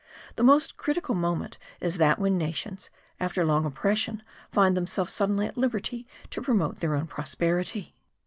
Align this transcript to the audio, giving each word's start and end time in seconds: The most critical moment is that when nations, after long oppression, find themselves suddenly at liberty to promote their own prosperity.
The 0.35 0.41
most 0.41 0.77
critical 0.77 1.13
moment 1.13 1.59
is 1.79 1.97
that 1.99 2.17
when 2.17 2.35
nations, 2.35 2.89
after 3.19 3.45
long 3.45 3.67
oppression, 3.67 4.23
find 4.51 4.75
themselves 4.75 5.13
suddenly 5.13 5.45
at 5.45 5.57
liberty 5.57 6.07
to 6.31 6.41
promote 6.41 6.79
their 6.79 6.95
own 6.95 7.05
prosperity. 7.05 7.93